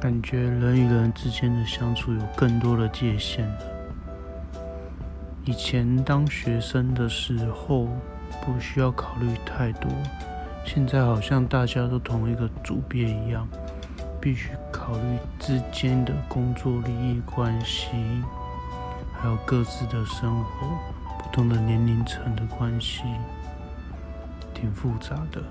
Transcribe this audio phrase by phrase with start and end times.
[0.00, 3.58] 感觉人与人之间的相处有更多的界限了。
[5.44, 7.88] 以前当学生的时候
[8.44, 9.90] 不需要考虑太多，
[10.64, 13.48] 现在好像大家都同一个组别一样，
[14.20, 17.88] 必须考虑之间的工作利益关系，
[19.18, 20.66] 还有各自的生活，
[21.18, 23.02] 不同的年龄层的关系。
[24.52, 25.42] 挺复杂的。